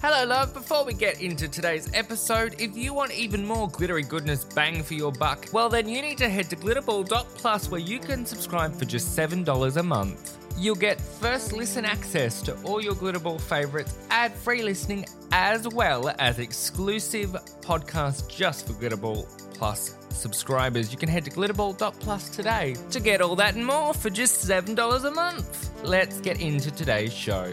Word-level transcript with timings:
Hello, 0.00 0.24
love. 0.24 0.54
Before 0.54 0.84
we 0.84 0.94
get 0.94 1.20
into 1.20 1.48
today's 1.48 1.90
episode, 1.92 2.54
if 2.60 2.76
you 2.76 2.94
want 2.94 3.10
even 3.10 3.44
more 3.44 3.68
glittery 3.68 4.04
goodness 4.04 4.44
bang 4.44 4.84
for 4.84 4.94
your 4.94 5.10
buck, 5.10 5.48
well, 5.52 5.68
then 5.68 5.88
you 5.88 6.00
need 6.00 6.18
to 6.18 6.28
head 6.28 6.48
to 6.50 6.56
glitterball.plus 6.56 7.68
where 7.68 7.80
you 7.80 7.98
can 7.98 8.24
subscribe 8.24 8.72
for 8.76 8.84
just 8.84 9.18
$7 9.18 9.76
a 9.76 9.82
month. 9.82 10.38
You'll 10.56 10.76
get 10.76 11.00
first 11.00 11.52
listen 11.52 11.84
access 11.84 12.40
to 12.42 12.54
all 12.62 12.80
your 12.80 12.94
Glitterball 12.94 13.40
favorites, 13.40 13.98
ad 14.10 14.32
free 14.34 14.62
listening, 14.62 15.04
as 15.32 15.66
well 15.66 16.14
as 16.20 16.38
exclusive 16.38 17.30
podcasts 17.60 18.28
just 18.28 18.68
for 18.68 18.74
Glitterball 18.74 19.26
Plus 19.54 19.96
subscribers. 20.10 20.92
You 20.92 20.98
can 20.98 21.08
head 21.08 21.24
to 21.24 21.32
glitterball.plus 21.32 22.28
today 22.28 22.76
to 22.92 23.00
get 23.00 23.20
all 23.20 23.34
that 23.34 23.56
and 23.56 23.66
more 23.66 23.92
for 23.92 24.10
just 24.10 24.48
$7 24.48 25.04
a 25.04 25.10
month. 25.10 25.70
Let's 25.82 26.20
get 26.20 26.40
into 26.40 26.70
today's 26.70 27.12
show. 27.12 27.52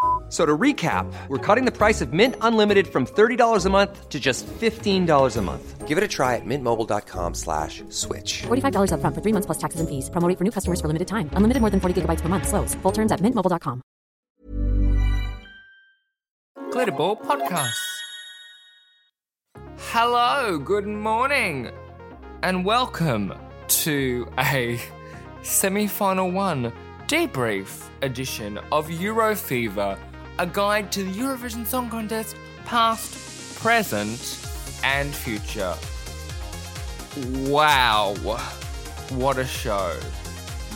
F- 0.31 0.35
So 0.35 0.45
to 0.45 0.57
recap, 0.57 1.11
we're 1.27 1.37
cutting 1.55 1.65
the 1.65 1.73
price 1.77 1.99
of 1.99 2.13
Mint 2.13 2.35
Unlimited 2.39 2.87
from 2.87 3.05
$30 3.05 3.65
a 3.65 3.69
month 3.69 4.07
to 4.07 4.17
just 4.17 4.47
$15 4.47 5.37
a 5.37 5.41
month. 5.41 5.87
Give 5.89 5.97
it 5.97 6.03
a 6.05 6.07
try 6.07 6.37
at 6.37 6.45
mintmobile.com 6.45 7.33
slash 7.33 7.83
switch. 7.89 8.43
$45 8.47 8.91
upfront 8.93 9.13
for 9.13 9.21
three 9.21 9.33
months 9.33 9.45
plus 9.45 9.57
taxes 9.57 9.81
and 9.81 9.89
fees. 9.89 10.09
Promo 10.09 10.29
rate 10.29 10.37
for 10.37 10.45
new 10.45 10.51
customers 10.51 10.79
for 10.79 10.87
limited 10.87 11.09
time. 11.09 11.29
Unlimited 11.33 11.59
more 11.59 11.69
than 11.69 11.81
40 11.81 12.01
gigabytes 12.01 12.21
per 12.21 12.29
month. 12.29 12.47
Slows. 12.47 12.75
Full 12.75 12.93
terms 12.93 13.11
at 13.11 13.19
mintmobile.com. 13.19 13.81
Glitterball 16.71 17.21
Podcasts. 17.21 17.75
Hello, 19.91 20.57
good 20.57 20.87
morning, 20.87 21.69
and 22.43 22.63
welcome 22.63 23.33
to 23.67 24.27
a 24.39 24.79
semi 25.43 25.87
final 25.87 26.31
one 26.31 26.71
debrief 27.07 27.89
edition 28.01 28.57
of 28.71 28.87
Eurofever, 28.87 29.97
a 30.39 30.45
guide 30.45 30.91
to 30.93 31.03
the 31.03 31.11
Eurovision 31.11 31.65
Song 31.65 31.89
Contest 31.89 32.35
past, 32.65 33.59
present, 33.59 34.39
and 34.83 35.13
future. 35.13 35.75
Wow, 37.49 38.15
what 39.09 39.37
a 39.37 39.45
show! 39.45 39.93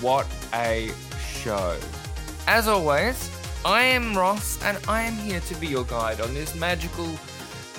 What 0.01 0.27
a 0.53 0.91
show! 1.19 1.77
As 2.47 2.67
always, 2.67 3.31
I 3.63 3.81
am 3.81 4.15
Ross, 4.15 4.61
and 4.63 4.77
I 4.87 5.03
am 5.03 5.13
here 5.13 5.39
to 5.39 5.55
be 5.55 5.67
your 5.67 5.85
guide 5.85 6.21
on 6.21 6.33
this 6.33 6.53
magical 6.55 7.09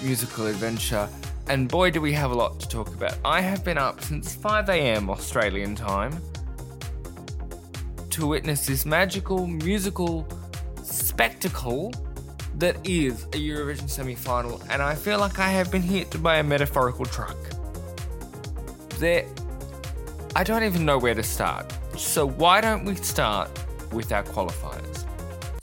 musical 0.02 0.46
adventure. 0.46 1.08
And 1.48 1.68
boy, 1.68 1.90
do 1.90 2.00
we 2.00 2.12
have 2.14 2.32
a 2.32 2.34
lot 2.34 2.58
to 2.60 2.68
talk 2.68 2.88
about. 2.88 3.16
I 3.24 3.40
have 3.40 3.64
been 3.64 3.78
up 3.78 4.02
since 4.02 4.34
5 4.34 4.68
am 4.68 5.10
Australian 5.10 5.76
time 5.76 6.20
to 8.10 8.26
witness 8.26 8.66
this 8.66 8.86
magical 8.86 9.46
musical 9.46 10.26
spectacle 10.86 11.92
that 12.56 12.76
is 12.88 13.24
a 13.24 13.36
Eurovision 13.36 13.88
semi 13.88 14.14
final, 14.14 14.62
and 14.70 14.80
I 14.80 14.94
feel 14.94 15.18
like 15.18 15.38
I 15.38 15.48
have 15.48 15.70
been 15.70 15.82
hit 15.82 16.22
by 16.22 16.36
a 16.36 16.42
metaphorical 16.42 17.04
truck. 17.04 17.36
There. 18.98 19.26
I 20.34 20.44
don't 20.44 20.64
even 20.64 20.84
know 20.84 20.98
where 20.98 21.14
to 21.14 21.22
start. 21.22 21.72
So, 21.96 22.26
why 22.26 22.60
don't 22.60 22.84
we 22.84 22.94
start 22.94 23.50
with 23.92 24.12
our 24.12 24.22
qualifiers? 24.22 25.04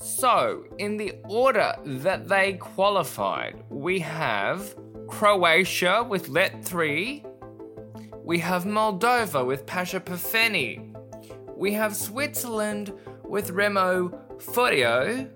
So, 0.01 0.65
in 0.77 0.97
the 0.97 1.15
order 1.25 1.75
that 1.85 2.27
they 2.27 2.53
qualified, 2.53 3.63
we 3.69 3.99
have 3.99 4.75
Croatia 5.07 6.05
with 6.07 6.29
Let 6.29 6.63
3, 6.63 7.23
we 8.23 8.39
have 8.39 8.63
Moldova 8.63 9.45
with 9.45 9.65
Pasha 9.65 9.99
Parfeni, 9.99 10.95
we 11.55 11.73
have 11.73 11.95
Switzerland 11.95 12.93
with 13.23 13.51
Remo 13.51 14.22
Forrer, 14.43 15.29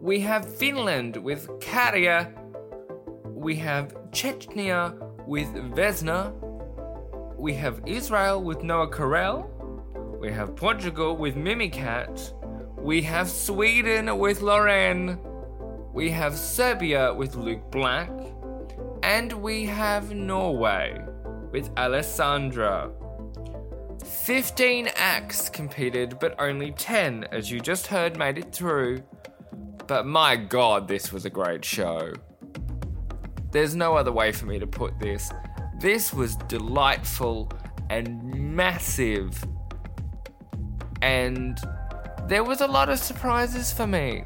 we 0.00 0.20
have 0.20 0.56
Finland 0.56 1.16
with 1.18 1.46
Käärijä, 1.60 2.32
we 3.24 3.54
have 3.56 3.94
Czechia 4.10 4.94
with 5.26 5.48
Vesna, 5.74 6.32
we 7.36 7.52
have 7.52 7.82
Israel 7.86 8.42
with 8.42 8.62
Noa 8.62 8.88
Kirel, 8.88 9.48
we 10.18 10.32
have 10.32 10.56
Portugal 10.56 11.16
with 11.16 11.36
Mimicat, 11.36 12.32
we 12.78 13.02
have 13.02 13.28
Sweden 13.28 14.18
with 14.18 14.40
Loreen, 14.40 15.18
we 15.92 16.10
have 16.10 16.36
Serbia 16.36 17.12
with 17.12 17.36
Luke 17.36 17.70
Black, 17.70 18.10
and 19.02 19.32
we 19.34 19.66
have 19.66 20.14
Norway 20.14 20.98
with 21.52 21.70
Alessandra. 21.76 22.90
15 24.10 24.88
acts 24.96 25.48
competed, 25.48 26.18
but 26.18 26.34
only 26.40 26.72
10, 26.72 27.24
as 27.30 27.50
you 27.50 27.60
just 27.60 27.86
heard, 27.86 28.18
made 28.18 28.38
it 28.38 28.52
through. 28.52 29.02
But 29.86 30.04
my 30.04 30.36
god, 30.36 30.88
this 30.88 31.12
was 31.12 31.24
a 31.24 31.30
great 31.30 31.64
show. 31.64 32.12
There's 33.52 33.74
no 33.74 33.96
other 33.96 34.12
way 34.12 34.32
for 34.32 34.46
me 34.46 34.58
to 34.58 34.66
put 34.66 34.98
this. 34.98 35.30
This 35.78 36.12
was 36.12 36.36
delightful 36.36 37.50
and 37.88 38.22
massive. 38.34 39.44
And 41.02 41.58
there 42.26 42.44
was 42.44 42.60
a 42.60 42.66
lot 42.66 42.88
of 42.88 42.98
surprises 42.98 43.72
for 43.72 43.86
me. 43.86 44.24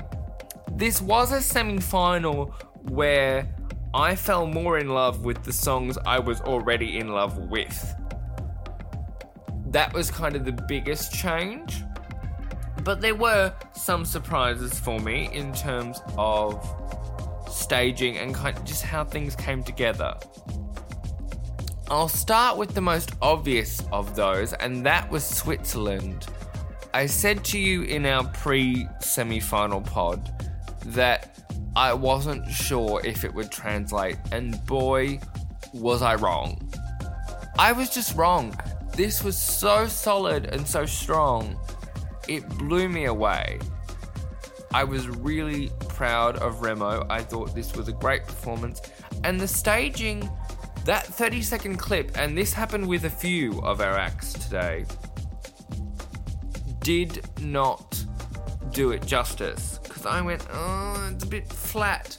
This 0.72 1.00
was 1.00 1.30
a 1.30 1.40
semi 1.40 1.78
final 1.78 2.54
where 2.82 3.54
I 3.92 4.16
fell 4.16 4.46
more 4.46 4.78
in 4.78 4.88
love 4.88 5.24
with 5.24 5.44
the 5.44 5.52
songs 5.52 5.98
I 6.06 6.18
was 6.18 6.40
already 6.40 6.98
in 6.98 7.08
love 7.08 7.38
with. 7.38 7.94
That 9.74 9.92
was 9.92 10.08
kind 10.08 10.36
of 10.36 10.44
the 10.44 10.52
biggest 10.52 11.12
change. 11.12 11.82
But 12.84 13.00
there 13.00 13.16
were 13.16 13.52
some 13.72 14.04
surprises 14.04 14.78
for 14.78 15.00
me 15.00 15.28
in 15.32 15.52
terms 15.52 16.00
of 16.16 16.64
staging 17.50 18.18
and 18.18 18.32
kind 18.32 18.56
of 18.56 18.64
just 18.64 18.84
how 18.84 19.02
things 19.02 19.34
came 19.34 19.64
together. 19.64 20.14
I'll 21.88 22.06
start 22.06 22.56
with 22.56 22.76
the 22.76 22.80
most 22.80 23.16
obvious 23.20 23.82
of 23.90 24.14
those, 24.14 24.52
and 24.52 24.86
that 24.86 25.10
was 25.10 25.24
Switzerland. 25.24 26.28
I 26.94 27.06
said 27.06 27.44
to 27.46 27.58
you 27.58 27.82
in 27.82 28.06
our 28.06 28.22
pre 28.28 28.86
semi 29.00 29.40
final 29.40 29.80
pod 29.80 30.30
that 30.86 31.36
I 31.74 31.92
wasn't 31.94 32.48
sure 32.48 33.04
if 33.04 33.24
it 33.24 33.34
would 33.34 33.50
translate, 33.50 34.18
and 34.30 34.64
boy, 34.66 35.18
was 35.72 36.00
I 36.00 36.14
wrong. 36.14 36.72
I 37.58 37.72
was 37.72 37.90
just 37.90 38.14
wrong. 38.14 38.56
This 38.96 39.24
was 39.24 39.36
so 39.36 39.88
solid 39.88 40.46
and 40.46 40.66
so 40.66 40.86
strong, 40.86 41.58
it 42.28 42.48
blew 42.50 42.88
me 42.88 43.06
away. 43.06 43.58
I 44.72 44.84
was 44.84 45.08
really 45.08 45.70
proud 45.88 46.36
of 46.36 46.62
Remo. 46.62 47.04
I 47.10 47.22
thought 47.22 47.54
this 47.56 47.74
was 47.74 47.88
a 47.88 47.92
great 47.92 48.24
performance. 48.24 48.80
And 49.24 49.40
the 49.40 49.48
staging, 49.48 50.30
that 50.84 51.06
30 51.06 51.42
second 51.42 51.76
clip, 51.78 52.16
and 52.16 52.38
this 52.38 52.52
happened 52.52 52.86
with 52.86 53.04
a 53.04 53.10
few 53.10 53.60
of 53.62 53.80
our 53.80 53.98
acts 53.98 54.32
today, 54.32 54.84
did 56.80 57.24
not 57.40 58.04
do 58.70 58.92
it 58.92 59.04
justice. 59.04 59.80
Because 59.82 60.06
I 60.06 60.20
went, 60.20 60.46
oh, 60.52 61.10
it's 61.12 61.24
a 61.24 61.28
bit 61.28 61.52
flat. 61.52 62.16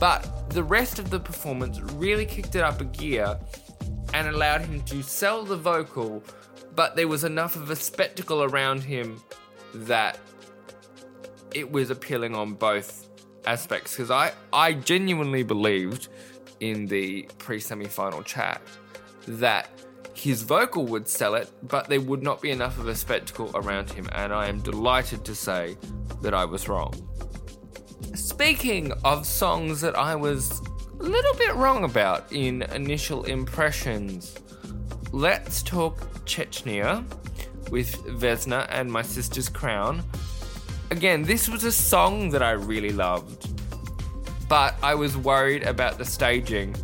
But 0.00 0.50
the 0.50 0.64
rest 0.64 0.98
of 0.98 1.10
the 1.10 1.20
performance 1.20 1.80
really 1.80 2.26
kicked 2.26 2.56
it 2.56 2.62
up 2.62 2.80
a 2.80 2.84
gear 2.84 3.38
and 4.14 4.28
allowed 4.28 4.62
him 4.62 4.82
to 4.82 5.02
sell 5.02 5.44
the 5.44 5.56
vocal, 5.56 6.22
but 6.74 6.96
there 6.96 7.08
was 7.08 7.24
enough 7.24 7.56
of 7.56 7.70
a 7.70 7.76
spectacle 7.76 8.42
around 8.42 8.82
him 8.82 9.22
that 9.74 10.18
it 11.54 11.70
was 11.70 11.90
appealing 11.90 12.34
on 12.34 12.54
both 12.54 13.08
aspects 13.46 13.92
because 13.92 14.10
I, 14.10 14.32
I 14.52 14.74
genuinely 14.74 15.42
believed 15.42 16.08
in 16.60 16.86
the 16.86 17.28
pre 17.38 17.58
semi 17.58 17.86
final 17.86 18.22
chat 18.22 18.62
that 19.26 19.68
his 20.14 20.42
vocal 20.42 20.86
would 20.86 21.08
sell 21.08 21.34
it, 21.34 21.50
but 21.62 21.88
there 21.88 22.00
would 22.00 22.22
not 22.22 22.40
be 22.40 22.50
enough 22.50 22.78
of 22.78 22.86
a 22.86 22.94
spectacle 22.94 23.50
around 23.54 23.90
him, 23.90 24.08
and 24.12 24.32
I 24.32 24.46
am 24.46 24.60
delighted 24.60 25.24
to 25.24 25.34
say 25.34 25.76
that 26.20 26.34
I 26.34 26.44
was 26.44 26.68
wrong. 26.68 26.94
Speaking 28.14 28.92
of 29.04 29.26
songs 29.26 29.80
that 29.80 29.96
I 29.96 30.14
was 30.14 30.60
little 31.02 31.34
bit 31.34 31.54
wrong 31.56 31.84
about 31.84 32.30
in 32.32 32.62
initial 32.74 33.24
impressions, 33.24 34.36
let's 35.10 35.62
talk 35.62 35.98
Czechia 36.24 37.04
with 37.70 37.96
Vesna 38.04 38.66
and 38.70 38.90
My 38.90 39.02
Sister's 39.02 39.48
Crown. 39.48 40.02
Again, 40.90 41.22
this 41.22 41.48
was 41.48 41.64
a 41.64 41.72
song 41.72 42.30
that 42.30 42.42
I 42.42 42.52
really 42.52 42.92
loved, 42.92 43.48
but 44.48 44.76
I 44.82 44.94
was 44.94 45.16
worried 45.16 45.64
about 45.64 45.98
the 45.98 46.04
staging. 46.04 46.76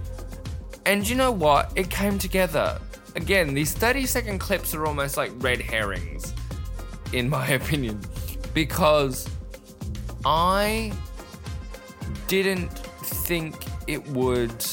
And 0.84 1.08
you 1.08 1.14
know 1.14 1.30
what? 1.30 1.72
It 1.76 1.88
came 1.88 2.18
together. 2.18 2.80
Again, 3.14 3.54
these 3.54 3.72
30 3.72 4.06
second 4.06 4.38
clips 4.40 4.74
are 4.74 4.86
almost 4.86 5.16
like 5.16 5.30
red 5.36 5.60
herrings, 5.60 6.34
in 7.12 7.28
my 7.28 7.46
opinion, 7.60 8.00
because 8.52 9.28
I 10.24 10.92
didn't 12.26 12.72
think 13.02 13.67
it 13.88 14.06
would 14.08 14.64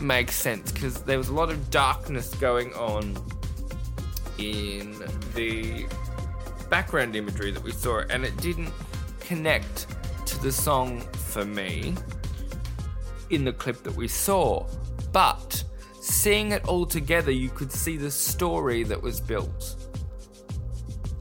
make 0.00 0.30
sense 0.30 0.72
because 0.72 1.02
there 1.02 1.18
was 1.18 1.28
a 1.28 1.34
lot 1.34 1.50
of 1.50 1.70
darkness 1.70 2.34
going 2.36 2.72
on 2.74 3.16
in 4.38 4.94
the 5.34 5.86
background 6.70 7.14
imagery 7.16 7.50
that 7.50 7.62
we 7.62 7.72
saw, 7.72 8.00
and 8.10 8.24
it 8.24 8.34
didn't 8.38 8.72
connect 9.20 9.86
to 10.26 10.40
the 10.42 10.50
song 10.50 11.00
for 11.12 11.44
me 11.44 11.94
in 13.30 13.44
the 13.44 13.52
clip 13.52 13.82
that 13.82 13.94
we 13.94 14.08
saw. 14.08 14.66
But 15.12 15.62
seeing 16.00 16.52
it 16.52 16.64
all 16.66 16.86
together, 16.86 17.30
you 17.30 17.50
could 17.50 17.72
see 17.72 17.96
the 17.96 18.10
story 18.10 18.84
that 18.84 19.00
was 19.00 19.20
built 19.20 19.76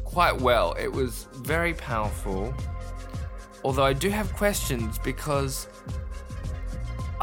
quite 0.03 0.39
well. 0.39 0.75
It 0.79 0.91
was 0.91 1.27
very 1.33 1.73
powerful. 1.73 2.53
Although 3.63 3.85
I 3.85 3.93
do 3.93 4.09
have 4.09 4.31
questions 4.35 4.99
because 4.99 5.67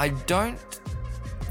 I 0.00 0.08
don't 0.25 0.58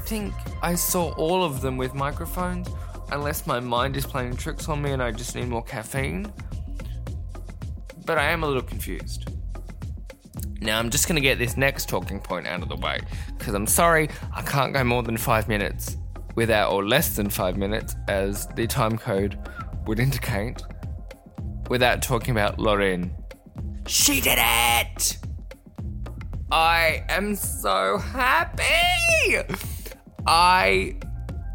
think 0.06 0.34
I 0.60 0.74
saw 0.74 1.12
all 1.12 1.44
of 1.44 1.60
them 1.60 1.76
with 1.76 1.94
microphones 1.94 2.68
unless 3.12 3.46
my 3.46 3.60
mind 3.60 3.96
is 3.96 4.04
playing 4.04 4.34
tricks 4.38 4.68
on 4.68 4.82
me 4.82 4.90
and 4.90 5.00
I 5.00 5.12
just 5.12 5.36
need 5.36 5.46
more 5.46 5.62
caffeine. 5.62 6.32
But 8.04 8.18
I 8.18 8.32
am 8.32 8.42
a 8.42 8.48
little 8.48 8.64
confused. 8.64 9.30
Now, 10.60 10.80
I'm 10.80 10.90
just 10.90 11.06
going 11.06 11.14
to 11.14 11.20
get 11.20 11.38
this 11.38 11.56
next 11.56 11.88
talking 11.88 12.18
point 12.18 12.48
out 12.48 12.60
of 12.60 12.68
the 12.68 12.74
way 12.74 12.98
because 13.38 13.54
I'm 13.54 13.68
sorry, 13.68 14.10
I 14.34 14.42
can't 14.42 14.72
go 14.72 14.82
more 14.82 15.04
than 15.04 15.16
five 15.16 15.46
minutes 15.46 15.96
without, 16.34 16.72
or 16.72 16.84
less 16.84 17.14
than 17.14 17.30
five 17.30 17.56
minutes, 17.56 17.94
as 18.08 18.48
the 18.48 18.66
time 18.66 18.98
code 18.98 19.38
would 19.86 20.00
indicate, 20.00 20.60
without 21.68 22.02
talking 22.02 22.32
about 22.32 22.58
Loreen. 22.58 23.12
She 23.86 24.20
did 24.20 24.38
it! 24.40 25.18
I 26.52 27.04
am 27.08 27.36
so 27.36 27.98
happy! 27.98 29.38
I 30.26 30.96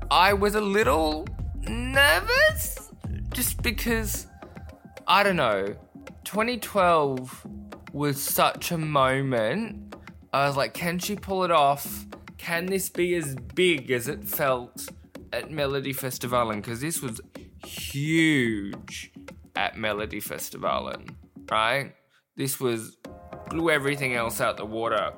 I 0.09 0.31
was 0.31 0.55
a 0.55 0.61
little 0.61 1.27
nervous 1.67 2.91
just 3.31 3.61
because 3.61 4.27
I 5.05 5.23
don't 5.23 5.35
know. 5.35 5.75
2012 6.23 7.45
was 7.91 8.21
such 8.21 8.71
a 8.71 8.77
moment. 8.77 9.95
I 10.31 10.47
was 10.47 10.55
like, 10.55 10.73
can 10.73 10.97
she 10.99 11.17
pull 11.17 11.43
it 11.43 11.51
off? 11.51 12.05
Can 12.37 12.65
this 12.65 12.87
be 12.89 13.15
as 13.15 13.35
big 13.53 13.91
as 13.91 14.07
it 14.07 14.23
felt 14.23 14.87
at 15.33 15.49
Melodifestivalen? 15.49 16.57
Because 16.57 16.79
this 16.79 17.01
was 17.01 17.19
huge 17.65 19.11
at 19.57 19.75
Melodifestivalen, 19.75 21.15
right? 21.51 21.93
This 22.37 22.59
was 22.59 22.97
blew 23.55 23.69
everything 23.69 24.15
else 24.15 24.41
out 24.41 24.57
the 24.57 24.65
water 24.65 25.13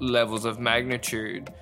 levels 0.00 0.46
of 0.46 0.58
magnitude. 0.58 1.52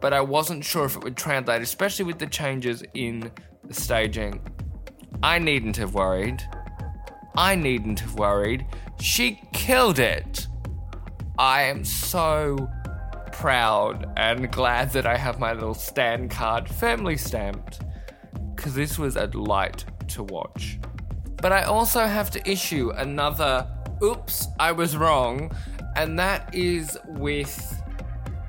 But 0.00 0.12
I 0.12 0.20
wasn't 0.20 0.64
sure 0.64 0.84
if 0.84 0.96
it 0.96 1.02
would 1.02 1.16
translate, 1.16 1.62
especially 1.62 2.04
with 2.04 2.18
the 2.18 2.28
changes 2.28 2.84
in 2.94 3.32
the 3.64 3.74
staging. 3.74 4.40
I 5.22 5.38
needn't 5.40 5.76
have 5.78 5.94
worried. 5.94 6.42
I 7.36 7.56
needn't 7.56 8.00
have 8.00 8.14
worried. 8.14 8.66
She 9.00 9.40
killed 9.52 9.98
it. 9.98 10.46
I 11.38 11.62
am 11.62 11.84
so 11.84 12.68
proud 13.32 14.12
and 14.16 14.52
glad 14.52 14.92
that 14.92 15.06
I 15.06 15.16
have 15.16 15.40
my 15.40 15.54
little 15.54 15.74
stand 15.74 16.30
card 16.30 16.68
firmly 16.68 17.16
stamped 17.16 17.80
because 18.54 18.74
this 18.74 18.96
was 18.96 19.16
a 19.16 19.26
delight 19.26 19.84
to 20.08 20.22
watch. 20.22 20.78
But 21.42 21.50
I 21.50 21.64
also 21.64 22.06
have 22.06 22.30
to 22.30 22.48
issue 22.48 22.92
another 22.94 23.73
oops, 24.02 24.48
I 24.58 24.72
was 24.72 24.96
wrong, 24.96 25.50
and 25.96 26.18
that 26.18 26.54
is 26.54 26.98
with 27.06 27.82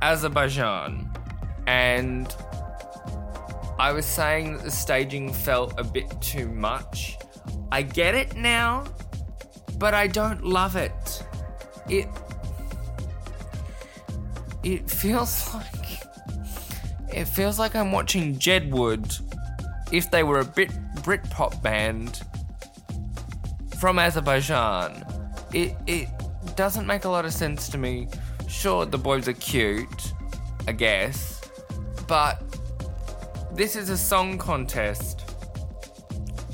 Azerbaijan. 0.01 1.09
And 1.67 2.33
I 3.79 3.91
was 3.91 4.05
saying 4.05 4.57
that 4.57 4.63
the 4.63 4.71
staging 4.71 5.33
felt 5.33 5.73
a 5.77 5.83
bit 5.83 6.09
too 6.21 6.47
much. 6.47 7.17
I 7.71 7.81
get 7.81 8.15
it 8.15 8.35
now, 8.35 8.85
but 9.77 9.93
I 9.93 10.07
don't 10.07 10.45
love 10.45 10.75
it. 10.75 11.23
It 11.89 12.07
it 14.63 14.89
feels 14.89 15.53
like 15.53 16.01
it 17.09 17.25
feels 17.25 17.59
like 17.59 17.75
I'm 17.75 17.91
watching 17.91 18.35
Jedward 18.35 19.21
if 19.91 20.09
they 20.11 20.23
were 20.23 20.39
a 20.39 20.45
bit 20.45 20.69
Britpop 21.01 21.61
band 21.61 22.21
from 23.79 23.99
Azerbaijan. 23.99 25.05
It 25.55 25.73
it 25.87 26.09
doesn't 26.57 26.85
make 26.85 27.05
a 27.05 27.09
lot 27.09 27.23
of 27.23 27.33
sense 27.33 27.69
to 27.69 27.77
me. 27.77 28.09
Sure, 28.49 28.85
the 28.85 28.97
boys 28.97 29.29
are 29.29 29.33
cute, 29.33 30.13
I 30.67 30.73
guess, 30.73 31.49
but 32.07 32.43
this 33.53 33.77
is 33.77 33.89
a 33.89 33.97
song 33.97 34.37
contest, 34.37 35.23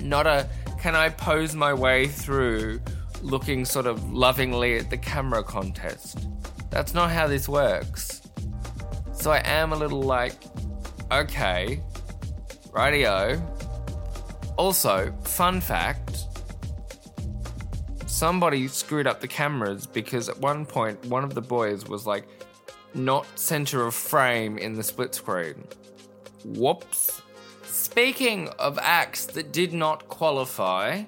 not 0.01 0.27
a 0.27 0.47
can 0.79 0.95
I 0.95 1.09
pose 1.09 1.55
my 1.55 1.73
way 1.73 2.07
through 2.07 2.79
looking 3.23 3.65
sort 3.65 3.87
of 3.87 4.13
lovingly 4.13 4.77
at 4.77 4.91
the 4.91 4.97
camera 4.97 5.43
contest. 5.43 6.27
That's 6.69 6.93
not 6.93 7.09
how 7.09 7.25
this 7.25 7.49
works. 7.49 8.21
So 9.13 9.31
I 9.31 9.41
am 9.45 9.73
a 9.73 9.75
little 9.75 10.03
like, 10.03 10.33
okay, 11.11 11.81
radio. 12.71 13.41
Also, 14.57 15.11
fun 15.23 15.59
fact 15.59 16.10
somebody 18.21 18.67
screwed 18.67 19.07
up 19.07 19.19
the 19.19 19.27
cameras 19.27 19.87
because 19.87 20.29
at 20.29 20.37
one 20.37 20.63
point, 20.63 21.03
one 21.07 21.23
of 21.23 21.33
the 21.33 21.41
boys 21.41 21.87
was 21.87 22.05
like, 22.05 22.27
not 22.93 23.25
center 23.33 23.87
of 23.87 23.95
frame 23.95 24.59
in 24.59 24.75
the 24.75 24.83
split 24.83 25.15
screen. 25.15 25.55
Whoops. 26.45 27.23
Speaking 27.63 28.47
of 28.59 28.77
acts 28.79 29.25
that 29.25 29.51
did 29.51 29.73
not 29.73 30.07
qualify, 30.07 31.03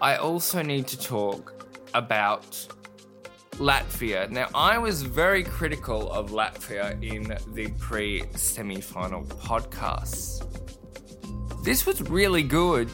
I 0.00 0.16
also 0.16 0.62
need 0.62 0.86
to 0.86 0.98
talk 0.98 1.66
about 1.92 2.66
Latvia. 3.56 4.30
Now, 4.30 4.48
I 4.54 4.78
was 4.78 5.02
very 5.02 5.44
critical 5.44 6.10
of 6.10 6.30
Latvia 6.30 6.92
in 7.02 7.24
the 7.54 7.70
pre 7.78 8.22
semi 8.34 8.80
final 8.80 9.22
podcasts. 9.24 10.40
This 11.62 11.84
was 11.84 12.00
really 12.00 12.42
good. 12.42 12.88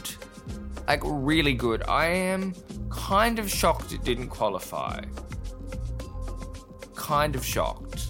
Like, 0.89 1.03
really 1.05 1.55
good. 1.55 1.85
I 1.85 2.07
am 2.07 2.53
kind 2.91 3.39
of 3.39 3.51
shocked 3.51 3.93
it 3.93 4.05
didn't 4.05 4.29
qualify. 4.29 5.03
Kind 6.95 7.35
of 7.35 7.45
shocked. 7.45 8.09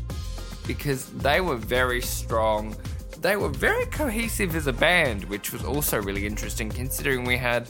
Because 0.67 1.07
they 1.13 1.41
were 1.41 1.57
very 1.57 2.01
strong. 2.01 2.75
They 3.21 3.37
were 3.37 3.49
very 3.49 3.87
cohesive 3.87 4.57
as 4.57 4.67
a 4.67 4.73
band, 4.73 5.25
which 5.25 5.53
was 5.53 5.65
also 5.65 6.01
really 6.01 6.27
interesting 6.27 6.71
considering 6.71 7.25
we 7.25 7.37
had 7.37 7.69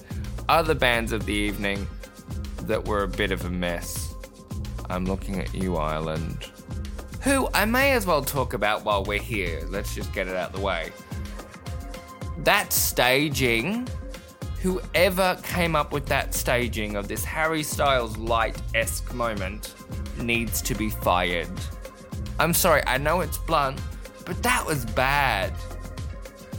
other 0.49 0.75
bands 0.75 1.12
of 1.12 1.26
the 1.26 1.35
evening 1.35 1.87
that 2.62 2.85
were 2.87 3.02
a 3.02 3.09
bit 3.09 3.33
of 3.33 3.45
a 3.45 3.50
mess. 3.50 4.14
I'm 4.88 5.05
looking 5.05 5.38
at 5.38 5.55
you, 5.55 5.76
Ireland. 5.76 6.50
Who 7.23 7.49
I 7.52 7.64
may 7.64 7.93
as 7.93 8.07
well 8.07 8.23
talk 8.23 8.55
about 8.55 8.85
while 8.85 9.05
we're 9.05 9.19
here. 9.19 9.67
Let's 9.69 9.95
just 9.95 10.12
get 10.12 10.26
it 10.26 10.37
out 10.37 10.50
of 10.50 10.57
the 10.57 10.64
way. 10.64 10.90
That 12.38 12.73
staging, 12.73 13.88
whoever 14.61 15.38
came 15.43 15.75
up 15.75 15.93
with 15.93 16.07
that 16.07 16.35
staging 16.35 16.97
of 16.97 17.09
this 17.09 17.25
Harry 17.25 17.62
Styles 17.62 18.17
light 18.19 18.61
esque 18.75 19.14
moment 19.14 19.75
needs 20.19 20.61
to 20.62 20.75
be 20.75 20.90
fired. 20.90 21.49
I'm 22.38 22.52
sorry, 22.52 22.83
I 22.87 22.99
know 22.99 23.21
it's 23.21 23.38
blunt, 23.38 23.81
but 24.26 24.43
that 24.43 24.64
was 24.67 24.85
bad. 24.85 25.52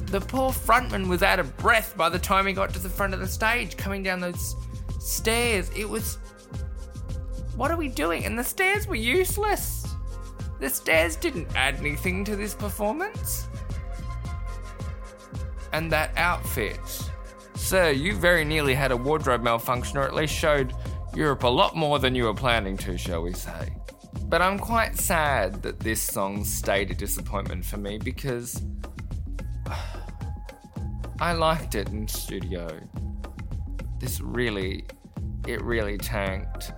The 0.08 0.20
poor 0.20 0.51
frontman 0.51 1.08
was 1.08 1.24
out 1.24 1.39
of 1.39 1.55
breath 1.58 1.96
by 1.96 2.10
the 2.10 2.20
time 2.20 2.46
he 2.48 2.53
got 2.53 2.74
to 2.74 2.79
the 2.79 2.89
front 2.89 3.13
of 3.13 3.20
the 3.20 3.27
stage, 3.27 3.77
coming 3.77 4.03
down 4.03 4.20
those 4.20 4.55
stairs. 5.00 5.70
It 5.75 5.88
was. 5.88 6.17
What 7.55 7.72
are 7.72 7.77
we 7.77 7.88
doing? 7.88 8.25
And 8.25 8.38
the 8.38 8.43
stairs 8.43 8.88
were 8.88 8.96
useless. 8.96 9.88
The 10.60 10.70
stairs 10.70 11.15
didn't 11.15 11.55
add 11.55 11.75
anything 11.75 12.25
to 12.25 12.36
this 12.36 12.53
performance. 12.53 13.48
And 15.72 15.91
that 15.91 16.12
outfit. 16.17 16.79
Sir, 17.61 17.91
you 17.91 18.15
very 18.15 18.43
nearly 18.43 18.73
had 18.73 18.91
a 18.91 18.97
wardrobe 18.97 19.43
malfunction, 19.43 19.97
or 19.97 20.01
at 20.01 20.13
least 20.13 20.33
showed 20.33 20.73
Europe 21.15 21.43
a 21.43 21.47
lot 21.47 21.73
more 21.73 21.99
than 21.99 22.15
you 22.15 22.25
were 22.25 22.33
planning 22.33 22.75
to, 22.77 22.97
shall 22.97 23.21
we 23.21 23.31
say. 23.31 23.69
But 24.23 24.41
I'm 24.41 24.59
quite 24.59 24.97
sad 24.97 25.61
that 25.61 25.79
this 25.79 26.01
song 26.01 26.43
stayed 26.43 26.91
a 26.91 26.95
disappointment 26.95 27.63
for 27.63 27.77
me 27.77 27.97
because 27.97 28.61
I 31.21 31.31
liked 31.33 31.75
it 31.75 31.87
in 31.89 32.07
studio. 32.09 32.67
This 33.99 34.19
really, 34.19 34.83
it 35.47 35.61
really 35.61 35.97
tanked. 35.97 36.73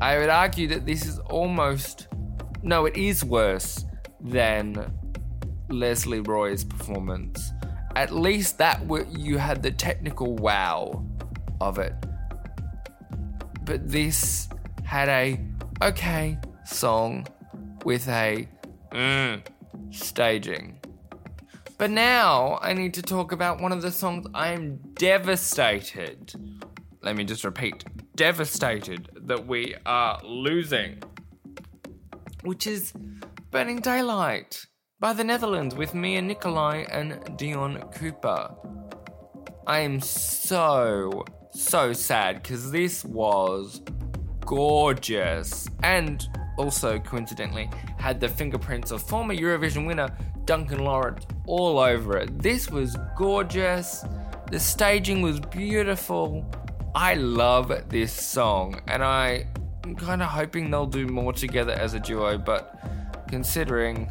I 0.00 0.18
would 0.18 0.30
argue 0.30 0.66
that 0.68 0.86
this 0.86 1.06
is 1.06 1.20
almost, 1.20 2.08
no, 2.62 2.86
it 2.86 2.96
is 2.96 3.22
worse 3.22 3.84
than 4.20 4.92
Lesley 5.68 6.20
Roy's 6.20 6.64
performance. 6.64 7.52
At 7.96 8.14
least 8.14 8.58
that 8.58 8.82
you 9.10 9.38
had 9.38 9.62
the 9.62 9.70
technical 9.70 10.36
wow 10.36 11.02
of 11.62 11.78
it. 11.78 11.94
But 13.64 13.88
this 13.88 14.50
had 14.84 15.08
a 15.08 15.40
okay 15.80 16.38
song 16.66 17.26
with 17.86 18.06
a 18.08 18.46
mm, 18.92 19.42
staging. 19.90 20.78
But 21.78 21.90
now 21.90 22.58
I 22.60 22.74
need 22.74 22.92
to 22.94 23.02
talk 23.02 23.32
about 23.32 23.62
one 23.62 23.72
of 23.72 23.80
the 23.80 23.90
songs 23.90 24.26
I 24.34 24.52
am 24.52 24.76
devastated. 24.98 26.34
Let 27.00 27.16
me 27.16 27.24
just 27.24 27.44
repeat 27.44 27.82
devastated 28.14 29.08
that 29.22 29.46
we 29.46 29.74
are 29.86 30.20
losing, 30.22 31.02
which 32.42 32.66
is 32.66 32.92
Burning 33.50 33.80
Daylight 33.80 34.66
by 34.98 35.12
the 35.12 35.22
Netherlands 35.22 35.74
with 35.74 35.94
Mia 35.94 36.22
Nicolai 36.22 36.86
and 36.90 37.36
Dion 37.36 37.82
Cooper. 37.94 38.50
I 39.66 39.80
am 39.80 40.00
so, 40.00 41.22
so 41.50 41.92
sad 41.92 42.42
because 42.42 42.70
this 42.70 43.04
was 43.04 43.82
gorgeous 44.46 45.68
and 45.82 46.26
also 46.56 46.98
coincidentally 46.98 47.68
had 47.98 48.20
the 48.20 48.28
fingerprints 48.28 48.90
of 48.90 49.02
former 49.02 49.34
Eurovision 49.34 49.86
winner 49.86 50.08
Duncan 50.46 50.82
Lawrence 50.82 51.26
all 51.46 51.78
over 51.78 52.16
it. 52.16 52.40
This 52.40 52.70
was 52.70 52.96
gorgeous. 53.18 54.02
The 54.50 54.58
staging 54.58 55.20
was 55.20 55.40
beautiful. 55.40 56.50
I 56.94 57.14
love 57.14 57.70
this 57.90 58.14
song 58.14 58.80
and 58.88 59.04
I 59.04 59.46
am 59.84 59.94
kind 59.94 60.22
of 60.22 60.28
hoping 60.28 60.70
they'll 60.70 60.86
do 60.86 61.06
more 61.06 61.34
together 61.34 61.72
as 61.72 61.92
a 61.92 62.00
duo, 62.00 62.38
but 62.38 62.80
considering 63.28 64.10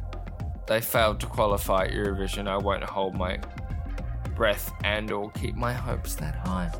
they 0.68 0.82
failed 0.82 1.20
to 1.20 1.28
qualify 1.28 1.88
Eurovision, 1.88 2.48
I 2.48 2.58
won't 2.58 2.84
hold 2.84 3.16
my 3.16 3.40
breath 4.36 4.72
and 4.84 5.12
or 5.12 5.32
keep 5.32 5.56
my 5.56 5.74
hopes 5.74 6.16
that 6.16 6.36
high. 6.36 6.72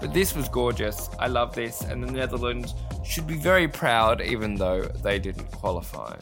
But 0.00 0.14
this 0.14 0.34
was 0.34 0.48
gorgeous. 0.48 1.10
I 1.18 1.26
love 1.26 1.54
this, 1.54 1.82
and 1.82 2.02
the 2.02 2.10
Netherlands 2.10 2.74
should 3.04 3.26
be 3.26 3.36
very 3.36 3.68
proud, 3.68 4.22
even 4.22 4.54
though 4.54 4.82
they 4.82 5.18
didn't 5.18 5.50
qualify. 5.50 6.16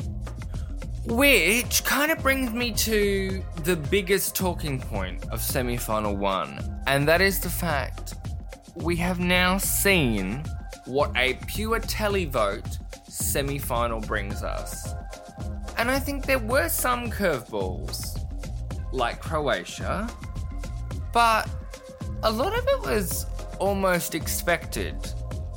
Which 1.04 1.84
kind 1.84 2.10
of 2.10 2.18
brings 2.18 2.50
me 2.52 2.72
to 2.72 3.42
the 3.62 3.76
biggest 3.76 4.34
talking 4.34 4.80
point 4.80 5.24
of 5.30 5.40
semi 5.40 5.76
final 5.76 6.16
one, 6.16 6.82
and 6.86 7.06
that 7.06 7.20
is 7.20 7.40
the 7.40 7.48
fact 7.48 8.14
we 8.74 8.96
have 8.96 9.20
now 9.20 9.58
seen 9.58 10.44
what 10.86 11.10
a 11.16 11.34
pure 11.46 11.80
televote 11.80 12.78
semi 13.08 13.58
final 13.58 14.00
brings 14.00 14.42
us. 14.42 14.94
And 15.78 15.90
I 15.92 16.00
think 16.00 16.26
there 16.26 16.40
were 16.40 16.68
some 16.68 17.08
curveballs, 17.08 18.18
like 18.92 19.20
Croatia, 19.22 20.08
but 21.12 21.48
a 22.24 22.30
lot 22.30 22.52
of 22.52 22.66
it 22.66 22.80
was 22.80 23.26
almost 23.60 24.16
expected 24.16 24.96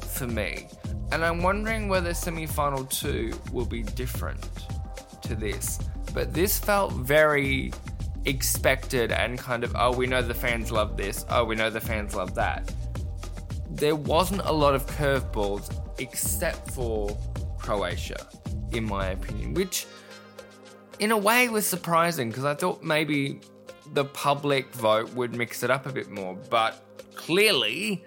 for 0.07 0.27
me. 0.27 0.67
And 1.11 1.25
I'm 1.25 1.41
wondering 1.41 1.89
whether 1.89 2.13
semi 2.13 2.45
final 2.45 2.85
two 2.85 3.33
will 3.51 3.65
be 3.65 3.81
different 3.81 4.47
to 5.23 5.33
this. 5.33 5.79
But 6.13 6.33
this 6.35 6.59
felt 6.59 6.93
very 6.93 7.73
expected 8.25 9.11
and 9.11 9.39
kind 9.39 9.63
of, 9.63 9.75
oh, 9.75 9.91
we 9.91 10.05
know 10.05 10.21
the 10.21 10.35
fans 10.35 10.71
love 10.71 10.97
this, 10.97 11.25
oh, 11.29 11.43
we 11.45 11.55
know 11.55 11.71
the 11.71 11.81
fans 11.81 12.15
love 12.15 12.35
that. 12.35 12.71
There 13.71 13.95
wasn't 13.95 14.41
a 14.41 14.51
lot 14.51 14.75
of 14.75 14.85
curveballs 14.85 15.73
except 15.97 16.69
for 16.71 17.17
Croatia, 17.57 18.27
in 18.71 18.83
my 18.83 19.07
opinion, 19.07 19.55
which 19.55 19.87
in 21.01 21.11
a 21.11 21.17
way 21.17 21.49
was 21.49 21.65
surprising 21.65 22.29
because 22.29 22.45
I 22.45 22.53
thought 22.53 22.83
maybe 22.83 23.41
the 23.93 24.05
public 24.05 24.71
vote 24.73 25.11
would 25.15 25.35
mix 25.35 25.63
it 25.63 25.71
up 25.71 25.87
a 25.87 25.91
bit 25.91 26.11
more, 26.11 26.35
but 26.49 26.85
clearly 27.15 28.05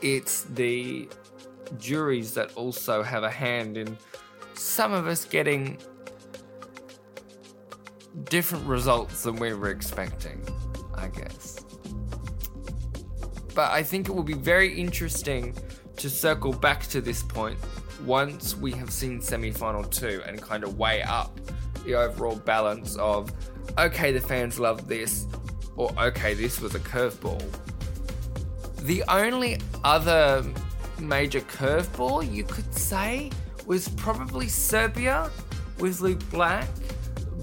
it's 0.00 0.44
the 0.44 1.08
juries 1.78 2.34
that 2.34 2.54
also 2.54 3.02
have 3.02 3.24
a 3.24 3.30
hand 3.30 3.76
in 3.76 3.98
some 4.54 4.92
of 4.92 5.08
us 5.08 5.24
getting 5.24 5.78
different 8.30 8.64
results 8.66 9.24
than 9.24 9.36
we 9.36 9.52
were 9.52 9.70
expecting, 9.70 10.40
I 10.94 11.08
guess. 11.08 11.64
But 13.52 13.72
I 13.72 13.82
think 13.82 14.08
it 14.08 14.12
will 14.12 14.22
be 14.22 14.34
very 14.34 14.72
interesting 14.72 15.56
to 15.96 16.08
circle 16.08 16.52
back 16.52 16.86
to 16.86 17.00
this 17.00 17.24
point 17.24 17.58
once 18.04 18.56
we 18.56 18.70
have 18.72 18.92
seen 18.92 19.20
semi 19.20 19.50
final 19.50 19.82
two 19.82 20.22
and 20.24 20.40
kind 20.40 20.62
of 20.62 20.78
weigh 20.78 21.02
up 21.02 21.40
the 21.88 21.94
overall 21.94 22.36
balance 22.36 22.96
of 22.96 23.32
okay, 23.78 24.12
the 24.12 24.20
fans 24.20 24.60
love 24.60 24.86
this, 24.88 25.26
or 25.74 25.90
okay, 25.98 26.34
this 26.34 26.60
was 26.60 26.74
a 26.74 26.80
curveball. 26.80 27.42
The 28.82 29.02
only 29.08 29.58
other 29.84 30.44
major 30.98 31.40
curveball 31.40 32.30
you 32.30 32.44
could 32.44 32.72
say 32.74 33.30
was 33.64 33.88
probably 33.88 34.48
Serbia 34.48 35.30
with 35.78 36.00
Luke 36.00 36.20
Black, 36.30 36.68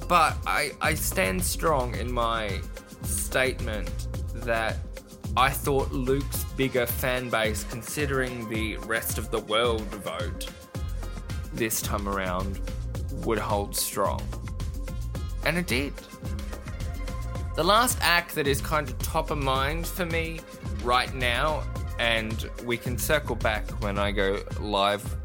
but 0.07 0.37
I, 0.45 0.71
I 0.79 0.93
stand 0.93 1.43
strong 1.43 1.95
in 1.95 2.11
my 2.11 2.61
statement 3.01 3.89
that 4.45 4.77
I 5.35 5.49
thought 5.49 5.91
Luke's 5.91 6.43
bigger 6.55 6.85
fan 6.85 7.29
base, 7.29 7.63
considering 7.63 8.47
the 8.49 8.77
rest 8.77 9.17
of 9.17 9.31
the 9.31 9.39
world 9.39 9.81
vote 9.81 10.49
this 11.53 11.81
time 11.81 12.07
around, 12.07 12.59
would 13.23 13.39
hold 13.39 13.75
strong. 13.75 14.21
And 15.45 15.57
it 15.57 15.67
did. 15.67 15.93
The 17.55 17.63
last 17.63 17.97
act 18.01 18.35
that 18.35 18.47
is 18.47 18.59
kind 18.59 18.89
of 18.89 18.97
top 18.99 19.31
of 19.31 19.37
mind 19.37 19.87
for 19.87 20.05
me 20.05 20.41
right 20.83 21.13
now, 21.13 21.63
and 21.99 22.49
we 22.65 22.77
can 22.77 22.97
circle 22.97 23.35
back 23.35 23.69
when 23.81 23.97
I 23.97 24.11
go 24.11 24.43
live 24.59 25.15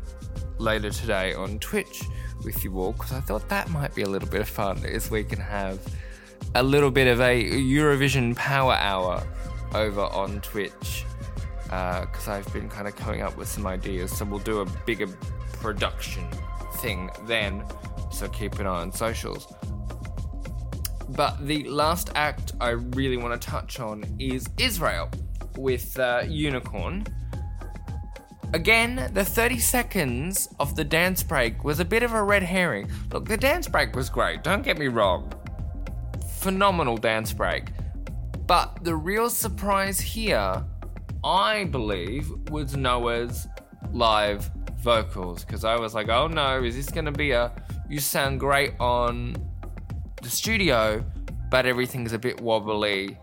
later 0.58 0.90
today 0.90 1.34
on 1.34 1.58
Twitch 1.58 2.04
with 2.44 2.62
you 2.62 2.78
all, 2.78 2.92
because 2.92 3.12
I 3.12 3.20
thought 3.20 3.48
that 3.48 3.68
might 3.70 3.94
be 3.94 4.02
a 4.02 4.08
little 4.08 4.28
bit 4.28 4.42
of 4.42 4.48
fun, 4.48 4.84
is 4.84 5.10
we 5.10 5.24
can 5.24 5.40
have 5.40 5.80
a 6.54 6.62
little 6.62 6.90
bit 6.90 7.08
of 7.08 7.20
a 7.20 7.42
Eurovision 7.42 8.36
power 8.36 8.74
hour 8.74 9.22
over 9.74 10.02
on 10.02 10.40
Twitch, 10.40 11.04
because 11.64 12.28
uh, 12.28 12.32
I've 12.32 12.52
been 12.52 12.68
kind 12.68 12.86
of 12.86 12.94
coming 12.94 13.22
up 13.22 13.36
with 13.36 13.48
some 13.48 13.66
ideas, 13.66 14.16
so 14.16 14.24
we'll 14.24 14.38
do 14.38 14.60
a 14.60 14.66
bigger 14.86 15.06
production 15.54 16.26
thing 16.80 17.10
then, 17.26 17.64
so 18.10 18.28
keep 18.28 18.58
an 18.58 18.66
eye 18.66 18.80
on 18.80 18.92
socials. 18.92 19.52
But 21.10 21.44
the 21.46 21.64
last 21.64 22.10
act 22.14 22.52
I 22.60 22.70
really 22.70 23.16
want 23.16 23.40
to 23.40 23.48
touch 23.48 23.80
on 23.80 24.04
is 24.18 24.48
Israel 24.58 25.10
with 25.56 25.98
uh, 25.98 26.22
Unicorn. 26.26 27.04
Again, 28.52 29.10
the 29.12 29.24
30 29.24 29.58
seconds 29.58 30.48
of 30.58 30.74
the 30.74 30.84
dance 30.84 31.22
break 31.22 31.62
was 31.62 31.78
a 31.78 31.84
bit 31.84 32.02
of 32.02 32.12
a 32.14 32.22
red 32.22 32.42
herring. 32.42 32.90
Look, 33.12 33.28
the 33.28 33.36
dance 33.36 33.68
break 33.68 33.94
was 33.94 34.10
great, 34.10 34.42
don't 34.42 34.62
get 34.62 34.78
me 34.78 34.88
wrong. 34.88 35.32
Phenomenal 36.38 36.96
dance 36.96 37.32
break. 37.32 37.66
But 38.46 38.82
the 38.82 38.96
real 38.96 39.30
surprise 39.30 40.00
here, 40.00 40.64
I 41.22 41.64
believe, 41.64 42.28
was 42.50 42.76
Noa's 42.76 43.46
live 43.92 44.50
vocals. 44.82 45.44
Because 45.44 45.64
I 45.64 45.76
was 45.76 45.94
like, 45.94 46.08
oh 46.08 46.26
no, 46.26 46.62
is 46.62 46.76
this 46.76 46.86
to 46.86 47.12
be 47.12 47.32
a 47.32 47.52
you 47.88 47.98
sound 47.98 48.40
great 48.40 48.72
on 48.78 49.36
the 50.22 50.30
studio, 50.30 51.04
but 51.50 51.66
everything's 51.66 52.12
a 52.12 52.18
bit 52.18 52.40
wobbly 52.40 53.18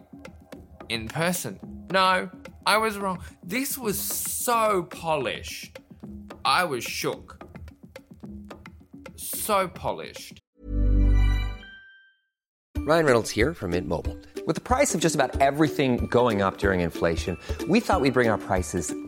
in 0.90 1.08
person. 1.08 1.60
No, 1.92 2.30
I 2.66 2.78
was 2.78 2.98
wrong. 2.98 3.24
This 3.44 3.78
was 3.78 4.00
so 4.00 4.84
polished. 4.84 5.80
I 6.44 6.66
was 6.66 6.84
shook. 6.84 7.42
So 9.16 9.68
polished. 9.68 10.42
Ryan 12.88 13.06
Reynolds 13.06 13.30
here 13.32 13.54
from 13.54 13.72
Mint 13.72 13.88
Mobile. 13.88 14.18
With 14.46 14.56
the 14.56 14.62
price 14.62 14.96
of 14.96 15.02
just 15.02 15.14
about 15.14 15.42
everything 15.42 16.08
going 16.08 16.42
up 16.42 16.58
during 16.58 16.80
inflation, 16.80 17.38
we 17.68 17.82
thought 17.82 18.00
we'd 18.00 18.14
bring 18.14 18.30
our 18.30 18.38
prices 18.38 18.94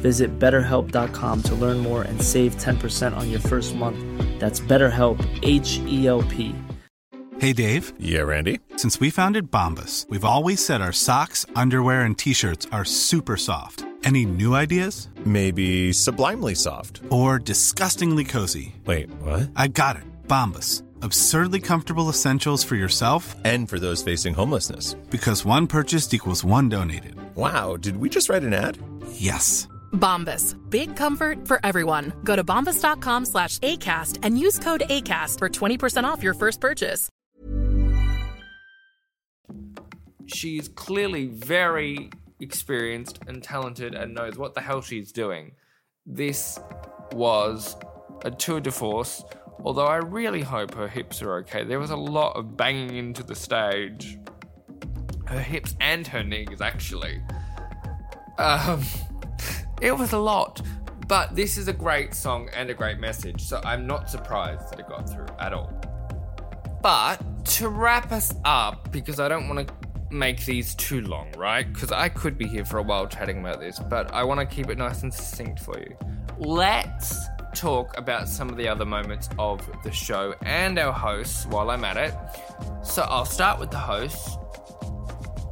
Visit 0.00 0.38
betterhelp.com 0.38 1.42
to 1.44 1.54
learn 1.54 1.78
more 1.78 2.02
and 2.02 2.20
save 2.22 2.56
10% 2.56 3.16
on 3.16 3.30
your 3.30 3.40
first 3.40 3.74
month. 3.74 3.98
That's 4.40 4.60
BetterHelp, 4.60 5.18
H 5.42 5.78
E 5.86 6.06
L 6.06 6.22
P. 6.22 6.54
Hey 7.38 7.52
Dave. 7.52 7.92
Yeah, 7.98 8.22
Randy. 8.22 8.60
Since 8.76 8.98
we 8.98 9.10
founded 9.10 9.50
Bombas, 9.50 10.08
we've 10.08 10.24
always 10.24 10.64
said 10.64 10.80
our 10.80 10.92
socks, 10.92 11.44
underwear, 11.54 12.02
and 12.02 12.16
t 12.16 12.32
shirts 12.32 12.66
are 12.72 12.84
super 12.84 13.36
soft. 13.36 13.84
Any 14.04 14.24
new 14.24 14.54
ideas? 14.54 15.08
Maybe 15.24 15.92
sublimely 15.92 16.54
soft. 16.54 17.00
Or 17.10 17.38
disgustingly 17.38 18.24
cozy? 18.24 18.74
Wait, 18.86 19.10
what? 19.20 19.50
I 19.56 19.68
got 19.68 19.96
it. 19.96 20.04
Bombas. 20.28 20.82
Absurdly 21.02 21.60
comfortable 21.60 22.08
essentials 22.08 22.64
for 22.64 22.74
yourself 22.76 23.34
And 23.44 23.68
for 23.68 23.78
those 23.78 24.02
facing 24.02 24.32
homelessness. 24.32 24.94
because 25.10 25.44
one 25.44 25.66
purchased 25.66 26.14
equals 26.14 26.42
one 26.44 26.68
donated. 26.70 27.16
Wow, 27.34 27.76
did 27.76 27.96
we 27.98 28.08
just 28.08 28.28
write 28.30 28.44
an 28.44 28.54
ad? 28.54 28.78
Yes. 29.12 29.68
Bombas. 29.96 30.56
Big 30.70 30.94
comfort 30.94 31.48
for 31.48 31.58
everyone. 31.64 32.12
Go 32.22 32.36
to 32.36 32.44
bombas.com 32.44 33.24
slash 33.24 33.58
ACAST 33.58 34.20
and 34.22 34.38
use 34.38 34.58
code 34.58 34.84
ACAST 34.88 35.38
for 35.38 35.48
20% 35.48 36.04
off 36.04 36.22
your 36.22 36.34
first 36.34 36.60
purchase. 36.60 37.08
She's 40.26 40.68
clearly 40.68 41.26
very 41.26 42.10
experienced 42.40 43.20
and 43.26 43.42
talented 43.42 43.94
and 43.94 44.14
knows 44.14 44.36
what 44.36 44.54
the 44.54 44.60
hell 44.60 44.82
she's 44.82 45.12
doing. 45.12 45.52
This 46.04 46.58
was 47.12 47.76
a 48.24 48.30
tour 48.30 48.60
de 48.60 48.70
force, 48.70 49.24
although 49.64 49.86
I 49.86 49.96
really 49.96 50.42
hope 50.42 50.74
her 50.74 50.88
hips 50.88 51.22
are 51.22 51.36
okay. 51.38 51.64
There 51.64 51.78
was 51.78 51.90
a 51.90 51.96
lot 51.96 52.36
of 52.36 52.56
banging 52.56 52.96
into 52.96 53.22
the 53.22 53.34
stage. 53.34 54.18
Her 55.26 55.40
hips 55.40 55.74
and 55.80 56.06
her 56.06 56.22
knees, 56.22 56.60
actually. 56.60 57.20
Um, 58.38 58.82
it 59.80 59.96
was 59.96 60.12
a 60.12 60.18
lot. 60.18 60.60
But 61.08 61.36
this 61.36 61.56
is 61.56 61.68
a 61.68 61.72
great 61.72 62.14
song 62.14 62.48
and 62.52 62.68
a 62.68 62.74
great 62.74 62.98
message, 62.98 63.40
so 63.40 63.60
I'm 63.64 63.86
not 63.86 64.10
surprised 64.10 64.70
that 64.70 64.80
it 64.80 64.88
got 64.88 65.08
through 65.08 65.28
at 65.38 65.52
all. 65.52 65.72
But 66.82 67.44
to 67.46 67.68
wrap 67.68 68.10
us 68.10 68.34
up, 68.44 68.90
because 68.90 69.20
I 69.20 69.28
don't 69.28 69.48
want 69.48 69.68
to 69.68 69.74
make 70.10 70.44
these 70.44 70.74
too 70.74 71.00
long, 71.02 71.32
right? 71.36 71.72
Because 71.72 71.92
I 71.92 72.08
could 72.08 72.36
be 72.36 72.46
here 72.46 72.64
for 72.64 72.78
a 72.78 72.82
while 72.82 73.06
chatting 73.06 73.38
about 73.38 73.60
this, 73.60 73.78
but 73.78 74.12
I 74.12 74.24
want 74.24 74.40
to 74.40 74.46
keep 74.46 74.68
it 74.68 74.78
nice 74.78 75.02
and 75.02 75.12
succinct 75.12 75.60
for 75.60 75.78
you. 75.78 75.96
Let's 76.38 77.18
talk 77.54 77.96
about 77.96 78.28
some 78.28 78.50
of 78.50 78.56
the 78.56 78.68
other 78.68 78.84
moments 78.84 79.28
of 79.38 79.66
the 79.82 79.90
show 79.92 80.34
and 80.44 80.78
our 80.78 80.92
hosts 80.92 81.46
while 81.46 81.70
I'm 81.70 81.84
at 81.84 81.96
it. 81.96 82.14
So 82.82 83.02
I'll 83.02 83.24
start 83.24 83.58
with 83.58 83.70
the 83.70 83.78
hosts. 83.78 84.36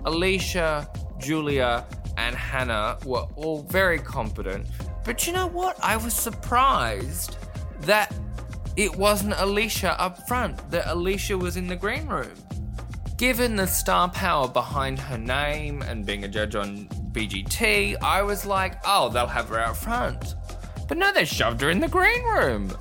Alesha, 0.05 0.87
Julia, 1.19 1.87
and 2.17 2.35
Hannah 2.35 2.99
were 3.05 3.27
all 3.37 3.63
very 3.63 3.99
competent. 3.99 4.67
But 5.05 5.27
you 5.27 5.33
know 5.33 5.47
what? 5.47 5.79
I 5.83 5.97
was 5.97 6.15
surprised 6.15 7.37
that 7.81 8.15
it 8.77 8.97
wasn't 8.97 9.35
Alesha 9.35 9.95
up 9.99 10.27
front, 10.27 10.71
that 10.71 10.85
Alesha 10.87 11.39
was 11.39 11.57
in 11.57 11.67
the 11.67 11.77
green 11.77 12.07
room. 12.07 12.33
Given 13.17 13.55
the 13.57 13.67
star 13.67 14.09
power 14.09 14.49
behind 14.49 14.99
her 14.99 15.19
name 15.19 15.83
and 15.83 16.05
being 16.05 16.25
a 16.25 16.29
judge 16.29 16.57
on 16.57 16.89
BGT, 17.13 17.97
I 18.03 18.23
was 18.23 18.45
like, 18.45 18.75
oh, 18.85 19.09
they'll 19.09 19.27
have 19.27 19.49
her 19.51 19.59
out 19.61 19.77
front. 19.77 20.35
But 20.89 20.99
no, 20.99 21.13
they 21.13 21.25
shoved 21.25 21.61
her 21.61 21.71
in 21.71 21.79
the 21.79 21.89
green 21.89 22.25
room. 22.25 22.77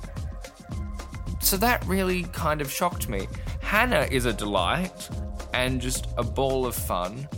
So 1.40 1.56
that 1.58 1.84
really 1.86 2.24
kind 2.24 2.60
of 2.60 2.70
shocked 2.70 3.08
me. 3.08 3.28
Hannah 3.60 4.08
is 4.10 4.24
a 4.24 4.32
delight 4.32 5.08
and 5.52 5.80
just 5.80 6.08
a 6.16 6.24
ball 6.24 6.66
of 6.66 6.74
fun. 6.74 7.28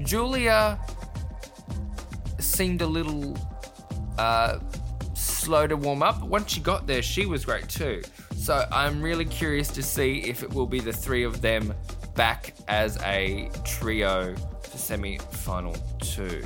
Julia 0.00 0.78
seemed 2.52 2.82
a 2.82 2.86
little 2.86 3.36
uh, 4.18 4.58
slow 5.14 5.66
to 5.66 5.76
warm 5.76 6.02
up. 6.02 6.22
Once 6.22 6.52
she 6.52 6.60
got 6.60 6.86
there, 6.86 7.02
she 7.02 7.26
was 7.26 7.44
great 7.44 7.68
too. 7.68 8.02
So 8.36 8.66
I'm 8.70 9.00
really 9.00 9.24
curious 9.24 9.68
to 9.68 9.82
see 9.82 10.18
if 10.20 10.42
it 10.42 10.52
will 10.52 10.66
be 10.66 10.80
the 10.80 10.92
three 10.92 11.24
of 11.24 11.40
them 11.40 11.74
back 12.14 12.54
as 12.68 12.98
a 13.02 13.50
trio 13.64 14.34
for 14.62 14.78
semi 14.78 15.18
final 15.18 15.74
two. 16.00 16.42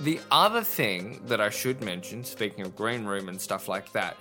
The 0.00 0.20
other 0.30 0.62
thing 0.62 1.20
that 1.26 1.40
I 1.40 1.50
should 1.50 1.82
mention, 1.82 2.24
speaking 2.24 2.64
of 2.64 2.74
green 2.74 3.04
room 3.04 3.28
and 3.28 3.40
stuff 3.40 3.68
like 3.68 3.92
that, 3.92 4.16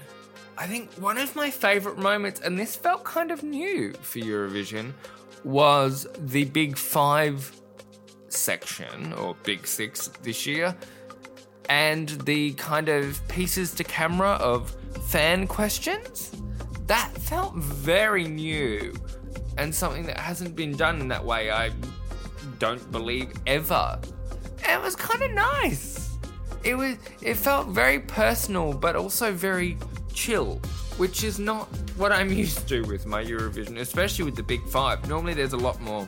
I 0.58 0.68
think 0.68 0.92
one 0.94 1.18
of 1.18 1.36
my 1.36 1.50
favorite 1.50 1.98
moments, 1.98 2.42
and 2.42 2.60
this 2.60 2.76
felt 2.76 3.04
kind 3.04 3.32
of 3.32 3.42
new 3.42 3.94
for 3.94 4.20
Eurovision, 4.20 4.94
was 5.44 6.06
the 6.20 6.46
Big 6.46 6.78
Five 6.78 7.61
section, 8.34 9.14
or 9.14 9.36
Big 9.44 9.68
Six 9.68 10.08
this 10.22 10.46
year, 10.46 10.76
and 11.70 12.10
the 12.26 12.54
kind 12.54 12.90
of 12.90 13.26
pieces 13.28 13.74
to 13.76 13.84
camera 13.84 14.32
of 14.32 14.76
fan 15.10 15.48
questions. 15.48 16.32
That 16.88 17.12
felt 17.18 17.56
very 17.56 18.26
new 18.26 18.94
and 19.58 19.74
something 19.74 20.06
that 20.06 20.18
hasn't 20.18 20.56
been 20.56 20.76
done 20.76 21.00
in 21.00 21.08
that 21.10 21.24
way, 21.24 21.52
I 21.52 21.72
don't 22.60 22.92
believe, 22.92 23.32
ever. 23.48 24.00
It 24.68 24.82
was 24.82 24.96
kind 24.96 25.22
of 25.24 25.32
nice. 25.32 26.18
It 26.64 26.76
was 26.76 26.98
it 27.22 27.36
felt 27.36 27.70
very 27.70 28.00
personal 28.00 28.74
but 28.74 28.96
also 28.96 29.32
very 29.32 29.78
chill, 30.14 30.62
which 30.98 31.24
is 31.24 31.40
not 31.40 31.68
what 31.98 32.12
I'm 32.12 32.32
used 32.46 32.68
to 32.70 32.82
with 32.84 33.06
my 33.06 33.24
Eurovision, 33.24 33.80
especially 33.80 34.26
with 34.26 34.36
the 34.36 34.44
Big 34.44 34.64
5. 34.68 35.08
Normally 35.08 35.34
there's 35.34 35.54
a 35.54 35.58
lot 35.58 35.80
more 35.82 36.08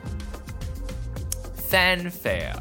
fanfare 1.74 2.54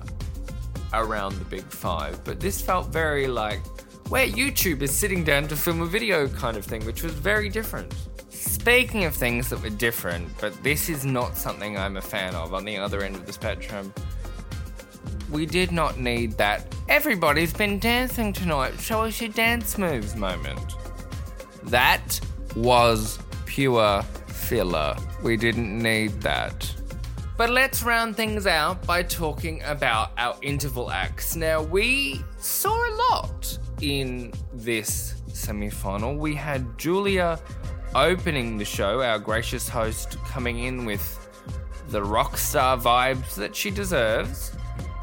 around 0.94 1.35
the 1.35 1.44
Big 1.44 1.64
5, 1.64 2.25
but 2.25 2.40
this 2.40 2.62
felt 2.62 2.87
very 2.87 3.27
like 3.27 3.61
where 4.09 4.27
YouTube 4.27 4.81
is 4.81 4.90
sitting 4.90 5.22
down 5.22 5.46
to 5.48 5.55
film 5.55 5.83
a 5.83 5.85
video 5.85 6.27
kind 6.29 6.57
of 6.57 6.64
thing, 6.64 6.83
which 6.87 7.03
was 7.03 7.12
very 7.12 7.51
different. 7.51 7.94
Speaking 8.31 9.05
of 9.05 9.14
things 9.14 9.51
that 9.51 9.62
were 9.62 9.68
different, 9.68 10.27
but 10.40 10.55
this 10.62 10.88
is 10.88 11.05
not 11.05 11.37
something 11.37 11.77
I'm 11.77 11.98
a 11.98 12.01
fan 12.01 12.35
of 12.35 12.55
on 12.55 12.64
the 12.64 12.79
other 12.79 13.03
end 13.03 13.16
of 13.16 13.27
the 13.27 13.35
spectrum, 13.35 13.92
we 15.31 15.44
did 15.44 15.72
not 15.72 15.98
need 15.98 16.33
that 16.38 16.75
everybody's 16.88 17.53
been 17.53 17.79
dancing 17.79 18.33
tonight, 18.33 18.81
show 18.81 19.03
us 19.03 19.20
your 19.20 19.29
dance 19.29 19.77
moves 19.77 20.16
moment. 20.16 20.75
That 21.64 22.18
was 22.57 23.18
pure 23.44 24.01
filler. 24.27 24.96
We 25.22 25.37
didn't 25.37 25.79
need 25.79 26.12
that. 26.22 26.75
But 27.42 27.50
let's 27.50 27.83
round 27.83 28.14
things 28.14 28.46
out 28.46 28.87
by 28.87 29.02
talking 29.02 29.64
about 29.64 30.12
our 30.16 30.37
interval 30.42 30.92
acts. 30.92 31.35
Now, 31.35 31.61
we 31.61 32.22
saw 32.38 32.70
a 32.70 32.92
lot 33.11 33.59
in 33.81 34.33
this 34.52 35.20
semi 35.26 35.68
final. 35.68 36.14
We 36.14 36.37
had 36.37 36.78
Julia 36.78 37.40
opening 37.96 38.59
the 38.59 38.64
show, 38.64 39.02
our 39.02 39.18
gracious 39.18 39.68
host 39.68 40.18
coming 40.24 40.61
in 40.61 40.85
with 40.85 41.18
the 41.88 42.05
rock 42.05 42.37
star 42.37 42.78
vibes 42.78 43.35
that 43.35 43.57
she 43.57 43.72
deserves. 43.72 44.52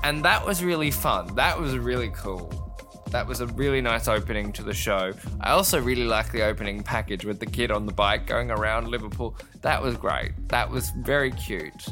And 0.04 0.23
that 0.23 0.45
was 0.45 0.63
really 0.63 0.91
fun. 0.91 1.36
That 1.36 1.60
was 1.60 1.78
really 1.78 2.12
cool. 2.15 2.54
That 3.12 3.28
was 3.28 3.41
a 3.41 3.47
really 3.47 3.82
nice 3.82 4.08
opening 4.08 4.54
to 4.54 4.63
the 4.63 4.73
show. 4.73 5.12
I 5.41 5.52
also 5.52 5.82
really 5.82 6.06
like 6.06 6.32
the 6.32 6.43
opening 6.43 6.84
package 6.84 7.25
with 7.25 7.41
the 7.41 7.47
kid 7.47 7.69
on 7.69 7.86
the 7.86 7.91
bike 7.91 8.28
going 8.28 8.49
around 8.49 8.88
Liverpool. 8.88 9.36
That 9.60 9.82
was 9.82 9.97
great. 9.97 10.32
That 10.47 10.69
was 10.69 10.91
very 11.02 11.32
cute. 11.32 11.89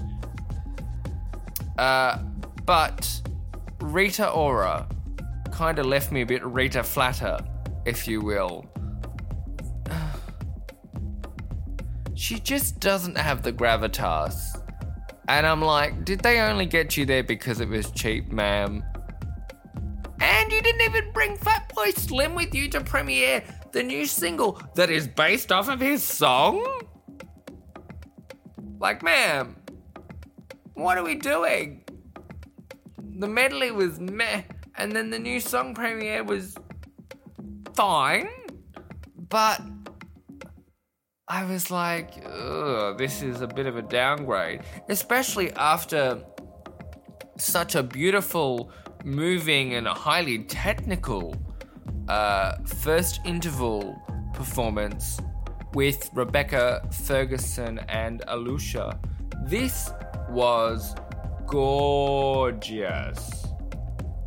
Uh, 1.77 2.19
but 2.65 3.21
Rita 3.79 4.29
Ora 4.29 4.87
kind 5.51 5.79
of 5.79 5.85
left 5.85 6.11
me 6.11 6.21
a 6.21 6.25
bit 6.25 6.45
Rita 6.45 6.83
flatter, 6.83 7.39
if 7.85 8.07
you 8.07 8.21
will. 8.21 8.65
she 12.15 12.39
just 12.39 12.79
doesn't 12.79 13.17
have 13.17 13.43
the 13.43 13.53
gravitas. 13.53 14.35
And 15.27 15.45
I'm 15.45 15.61
like, 15.61 16.05
did 16.05 16.21
they 16.21 16.39
only 16.39 16.65
get 16.65 16.95
you 16.95 17.05
there 17.05 17.23
because 17.23 17.59
it 17.59 17.67
was 17.67 17.91
cheap, 17.91 18.31
ma'am? 18.31 18.83
And 20.21 20.51
you 20.51 20.61
didn't 20.61 20.81
even 20.81 21.11
bring 21.11 21.37
Fatboy 21.37 21.97
Slim 21.97 22.33
with 22.33 22.55
you 22.55 22.69
to 22.69 22.81
premiere 22.81 23.43
the 23.71 23.83
new 23.83 24.05
single 24.05 24.61
that 24.75 24.89
is 24.89 25.07
based 25.07 25.51
off 25.51 25.69
of 25.69 25.79
his 25.79 26.01
song? 26.01 26.65
Like, 28.79 29.03
ma'am, 29.03 29.57
what 30.77 30.97
are 30.97 31.03
we 31.03 31.15
doing? 31.15 31.83
The 33.17 33.27
medley 33.27 33.71
was 33.71 33.99
meh, 33.99 34.43
and 34.75 34.91
then 34.91 35.09
the 35.09 35.17
new 35.17 35.39
song 35.39 35.73
premiere 35.73 36.23
was 36.23 36.55
fine, 37.73 38.29
but 39.29 39.59
I 41.27 41.45
was 41.45 41.71
like, 41.71 42.23
ugh, 42.25 42.95
this 42.97 43.23
is 43.23 43.41
a 43.41 43.47
bit 43.47 43.65
of 43.65 43.75
a 43.75 43.81
downgrade, 43.81 44.61
especially 44.87 45.51
after 45.53 46.23
such 47.39 47.73
a 47.73 47.81
beautiful, 47.81 48.71
moving, 49.03 49.73
and 49.73 49.87
highly 49.87 50.43
technical 50.43 51.35
uh, 52.07 52.57
first 52.65 53.19
interval 53.25 53.99
performance 54.35 55.19
with 55.73 56.09
Rebecca 56.13 56.87
Ferguson 56.91 57.79
and 57.89 58.21
Alesha. 58.27 58.99
This 59.47 59.89
was 60.29 60.93
gorgeous. 61.45 63.45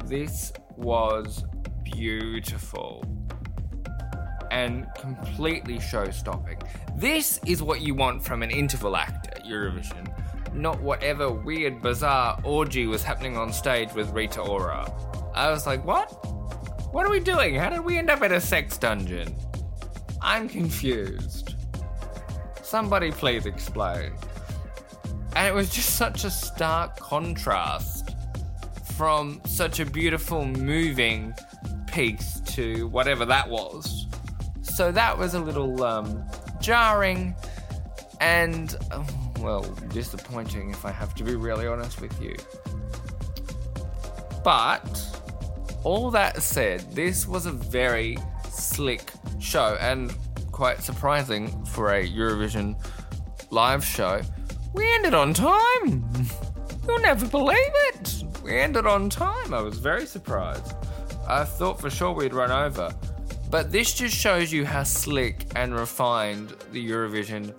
This 0.06 0.50
was 0.78 1.44
beautiful 1.84 3.04
and 4.50 4.86
completely 4.98 5.78
show 5.78 6.10
stopping. 6.10 6.56
This 6.96 7.38
is 7.44 7.62
what 7.62 7.82
you 7.82 7.94
want 7.94 8.24
from 8.24 8.42
an 8.42 8.50
interval 8.50 8.96
act 8.96 9.26
at 9.26 9.44
Eurovision, 9.44 10.10
not 10.54 10.80
whatever 10.80 11.30
weird, 11.30 11.82
bizarre 11.82 12.40
orgy 12.42 12.86
was 12.86 13.02
happening 13.02 13.36
on 13.36 13.52
stage 13.52 13.92
with 13.92 14.08
Rita 14.12 14.40
Ora. 14.40 14.90
I 15.34 15.50
was 15.50 15.66
like, 15.66 15.84
what? 15.84 16.06
What 16.94 17.04
are 17.04 17.10
we 17.10 17.20
doing? 17.20 17.56
How 17.56 17.68
did 17.68 17.80
we 17.80 17.98
end 17.98 18.08
up 18.08 18.22
at 18.22 18.32
a 18.32 18.40
sex 18.40 18.78
dungeon? 18.78 19.36
I'm 20.22 20.48
confused. 20.48 21.56
Somebody 22.62 23.10
please 23.10 23.44
explain. 23.44 24.12
And 25.36 25.46
it 25.46 25.54
was 25.54 25.70
just 25.70 25.96
such 25.96 26.24
a 26.24 26.30
stark 26.30 26.98
contrast 26.98 28.14
from 28.96 29.40
such 29.46 29.80
a 29.80 29.86
beautiful, 29.86 30.44
moving 30.44 31.32
piece 31.86 32.40
to 32.40 32.88
whatever 32.88 33.24
that 33.24 33.48
was. 33.48 34.06
So 34.62 34.92
that 34.92 35.16
was 35.16 35.34
a 35.34 35.40
little 35.40 35.82
um, 35.82 36.24
jarring 36.60 37.34
and, 38.20 38.76
oh, 38.90 39.06
well, 39.40 39.62
disappointing 39.88 40.70
if 40.70 40.84
I 40.84 40.90
have 40.90 41.14
to 41.14 41.24
be 41.24 41.34
really 41.34 41.66
honest 41.66 42.00
with 42.00 42.20
you. 42.20 42.36
But, 44.44 45.02
all 45.82 46.10
that 46.10 46.42
said, 46.42 46.80
this 46.92 47.26
was 47.26 47.46
a 47.46 47.52
very 47.52 48.18
slick 48.50 49.10
show 49.38 49.76
and 49.80 50.14
quite 50.52 50.82
surprising 50.82 51.64
for 51.64 51.94
a 51.94 52.06
Eurovision 52.06 52.76
live 53.50 53.84
show. 53.84 54.20
We 54.72 54.92
ended 54.94 55.14
on 55.14 55.34
time. 55.34 56.04
You'll 56.86 57.00
never 57.00 57.26
believe 57.26 57.58
it. 57.58 58.24
We 58.42 58.58
ended 58.58 58.86
on 58.86 59.10
time. 59.10 59.52
I 59.52 59.60
was 59.60 59.78
very 59.78 60.06
surprised. 60.06 60.74
I 61.26 61.44
thought 61.44 61.80
for 61.80 61.90
sure 61.90 62.12
we'd 62.12 62.34
run 62.34 62.50
over. 62.50 62.94
But 63.50 63.72
this 63.72 63.92
just 63.94 64.16
shows 64.16 64.52
you 64.52 64.64
how 64.64 64.84
slick 64.84 65.46
and 65.56 65.74
refined 65.74 66.54
the 66.72 66.88
Eurovision 66.88 67.52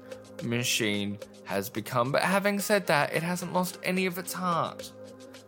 machine 0.44 1.18
has 1.44 1.70
become. 1.70 2.12
But 2.12 2.22
having 2.22 2.60
said 2.60 2.88
that, 2.88 3.14
it 3.14 3.24
hasn't 3.24 3.52
lost 3.52 3.78
any 3.84 4.06
of 4.06 4.18
its 4.18 4.32
heart, 4.32 4.92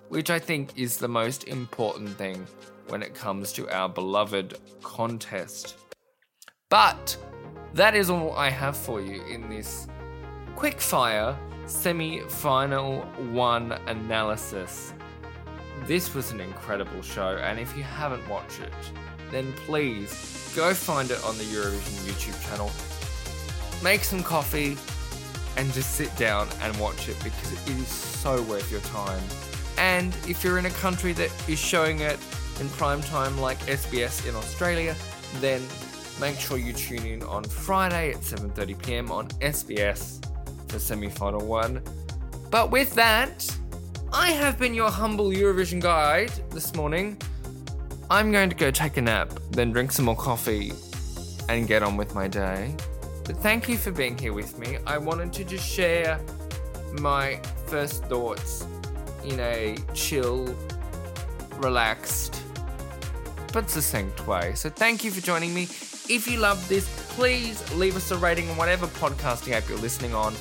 which 0.10 0.30
I 0.30 0.40
think 0.40 0.78
is 0.78 0.98
the 0.98 1.08
most 1.08 1.46
important 1.46 2.10
thing 2.18 2.46
when 2.90 3.02
it 3.02 3.16
comes 3.16 3.54
to 3.54 3.70
our 3.70 3.88
beloved 3.88 4.60
contest. 4.82 5.78
But 6.70 7.16
that 7.74 7.96
is 7.96 8.10
all 8.10 8.34
I 8.34 8.50
have 8.50 8.76
for 8.76 9.00
you 9.00 9.24
in 9.28 9.50
this 9.50 9.88
quickfire 10.56 11.38
semi 11.74 12.20
final 12.22 13.02
one 13.32 13.72
analysis. 13.88 14.94
This 15.86 16.14
was 16.14 16.32
an 16.32 16.40
incredible 16.40 17.02
show, 17.02 17.38
and 17.42 17.60
if 17.60 17.76
you 17.76 17.84
haven't 17.84 18.26
watched 18.30 18.62
it, 18.62 18.72
then 19.32 19.52
please 19.66 20.54
go 20.56 20.74
find 20.74 21.12
it 21.12 21.22
on 21.26 21.38
the 21.38 21.44
Eurovision 21.46 21.96
YouTube 22.08 22.42
channel. 22.48 22.72
Make 23.84 24.04
some 24.04 24.24
coffee 24.24 24.78
and 25.58 25.74
just 25.74 25.96
sit 25.96 26.16
down 26.16 26.48
and 26.62 26.78
watch 26.78 27.10
it 27.10 27.22
because 27.24 27.52
it 27.52 27.70
is 27.70 27.88
so 27.88 28.42
worth 28.44 28.72
your 28.72 28.82
time. 28.82 29.22
And 29.78 30.16
if 30.28 30.44
you're 30.44 30.60
in 30.60 30.68
a 30.68 30.76
country 30.86 31.12
that 31.14 31.32
is 31.50 31.60
showing 31.60 32.00
it 32.00 32.20
in 32.62 32.70
prime 32.70 33.02
time, 33.02 33.38
like 33.40 33.60
SBS 33.66 34.28
in 34.30 34.36
Australia, 34.36 34.96
then 35.42 35.62
make 36.22 36.40
sure 36.40 36.58
you 36.58 36.72
tune 36.72 37.06
in 37.06 37.24
on 37.24 37.44
Friday 37.44 38.12
at 38.12 38.22
7:30 38.22 38.84
p.m. 38.84 39.12
on 39.12 39.28
SBS 39.42 40.24
for 40.74 40.80
semi-final 40.80 41.46
one. 41.46 41.84
But 42.50 42.72
with 42.72 42.96
that, 42.96 43.46
I 44.12 44.32
have 44.32 44.58
been 44.58 44.74
your 44.74 44.90
humble 44.90 45.30
Eurovision 45.30 45.80
guide 45.80 46.32
this 46.50 46.74
morning. 46.74 47.16
I'm 48.10 48.32
going 48.32 48.50
to 48.50 48.56
go 48.56 48.72
take 48.72 48.98
a 48.98 49.02
nap, 49.02 49.32
then 49.52 49.72
drink 49.72 49.92
some 49.92 50.06
more 50.06 50.16
coffee, 50.16 50.74
and 51.48 51.68
get 51.68 51.84
on 51.84 51.96
with 51.96 52.16
my 52.16 52.28
day. 52.28 52.76
But 53.24 53.38
thank 53.38 53.70
you 53.70 53.78
for 53.78 53.92
being 53.92 54.18
here 54.18 54.34
with 54.34 54.58
me. 54.58 54.80
I 54.88 54.98
wanted 54.98 55.32
to 55.34 55.44
just 55.44 55.64
share 55.66 56.20
my 57.00 57.40
first 57.68 58.06
thoughts 58.06 58.66
in 59.24 59.40
a 59.40 59.78
chill, 59.94 60.56
relaxed, 61.58 62.42
but 63.54 63.70
succinct 63.70 64.26
way. 64.28 64.54
So 64.56 64.72
thank 64.72 65.04
you 65.04 65.12
for 65.12 65.22
joining 65.22 65.54
me. 65.54 65.64
If 66.10 66.28
you 66.28 66.40
love 66.40 66.68
this, 66.68 66.90
please 67.10 67.62
leave 67.76 67.96
us 67.96 68.10
a 68.10 68.18
rating 68.18 68.50
on 68.50 68.58
whatever 68.58 68.88
podcasting 68.88 69.54
app 69.54 69.70
you're 69.70 69.78
listening 69.78 70.16
on 70.16 70.34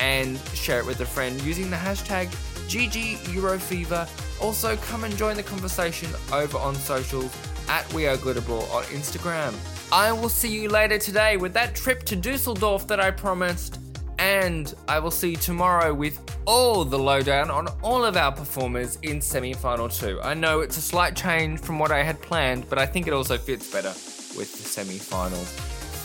and 0.00 0.38
share 0.54 0.80
it 0.80 0.86
with 0.86 1.00
a 1.00 1.06
friend 1.06 1.40
using 1.42 1.70
the 1.70 1.76
hashtag 1.76 2.26
GGEuroFever. 2.68 4.08
Also, 4.42 4.76
come 4.76 5.04
and 5.04 5.16
join 5.16 5.36
the 5.36 5.42
conversation 5.42 6.10
over 6.32 6.58
on 6.58 6.74
socials 6.74 7.36
at 7.68 7.90
We 7.92 8.06
Are 8.06 8.14
on 8.14 8.84
Instagram. 8.84 9.54
I 9.92 10.12
will 10.12 10.28
see 10.28 10.48
you 10.48 10.68
later 10.68 10.98
today 10.98 11.36
with 11.36 11.52
that 11.54 11.74
trip 11.74 12.04
to 12.04 12.16
Dusseldorf 12.16 12.86
that 12.86 13.00
I 13.00 13.10
promised, 13.10 13.80
and 14.18 14.74
I 14.88 14.98
will 14.98 15.10
see 15.10 15.30
you 15.30 15.36
tomorrow 15.36 15.92
with 15.92 16.20
all 16.46 16.84
the 16.84 16.98
lowdown 16.98 17.50
on 17.50 17.68
all 17.82 18.04
of 18.04 18.16
our 18.16 18.32
performers 18.32 18.98
in 19.02 19.20
semi 19.20 19.52
final 19.52 19.88
two. 19.88 20.20
I 20.22 20.34
know 20.34 20.60
it's 20.60 20.76
a 20.76 20.82
slight 20.82 21.16
change 21.16 21.60
from 21.60 21.78
what 21.78 21.90
I 21.90 22.02
had 22.02 22.20
planned, 22.22 22.68
but 22.68 22.78
I 22.78 22.86
think 22.86 23.06
it 23.06 23.12
also 23.12 23.36
fits 23.36 23.70
better 23.70 23.92
with 24.36 24.52
the 24.52 24.62
semi 24.62 24.98
finals. 24.98 25.52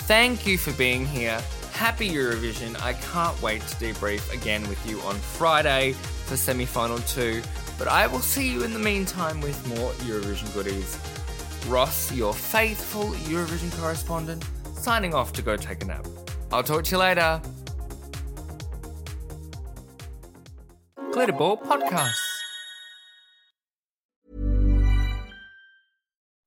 Thank 0.07 0.45
you 0.45 0.57
for 0.57 0.71
being 0.73 1.05
here. 1.05 1.41
Happy 1.75 2.09
Eurovision. 2.09 2.81
I 2.81 2.93
can't 2.93 3.39
wait 3.41 3.61
to 3.61 3.75
debrief 3.75 4.33
again 4.33 4.67
with 4.69 4.89
you 4.89 5.01
on 5.01 5.15
Friday 5.15 5.91
for 6.25 6.37
semi 6.37 6.65
final 6.65 6.97
two. 6.99 7.41
But 7.77 7.89
I 7.89 8.07
will 8.07 8.21
see 8.21 8.49
you 8.49 8.63
in 8.63 8.71
the 8.71 8.79
meantime 8.79 9.41
with 9.41 9.67
more 9.67 9.91
Eurovision 10.07 10.51
goodies. 10.53 10.97
Ross, 11.67 12.13
your 12.13 12.33
faithful 12.33 13.09
Eurovision 13.27 13.77
correspondent, 13.77 14.45
signing 14.73 15.13
off 15.13 15.33
to 15.33 15.41
go 15.41 15.57
take 15.57 15.83
a 15.83 15.85
nap. 15.85 16.07
I'll 16.49 16.63
talk 16.63 16.85
to 16.85 16.91
you 16.91 16.97
later. 16.97 17.41
Glitterball 21.11 21.61
Podcast. 21.61 22.24